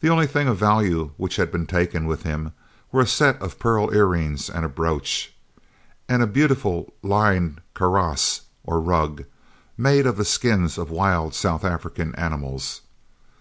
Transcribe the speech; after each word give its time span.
The 0.00 0.10
only 0.10 0.26
things 0.26 0.50
of 0.50 0.58
value 0.58 1.12
which 1.16 1.36
he 1.36 1.42
had 1.42 1.68
taken 1.68 2.08
with 2.08 2.24
him 2.24 2.50
were 2.90 3.02
a 3.02 3.06
set 3.06 3.40
of 3.40 3.60
pearl 3.60 3.94
ear 3.94 4.06
rings 4.06 4.50
and 4.50 4.74
brooch, 4.74 5.32
and 6.08 6.20
a 6.20 6.26
beautiful 6.26 6.92
lined 7.00 7.60
"kaross," 7.72 8.40
or 8.64 8.80
rug, 8.80 9.22
made 9.78 10.04
of 10.04 10.16
the 10.16 10.24
skins 10.24 10.78
of 10.78 10.90
wild 10.90 11.32
South 11.32 11.64
African 11.64 12.12
animals. 12.16 12.80